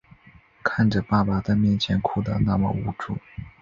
[0.63, 3.19] 看着爸爸在面前哭的那么无助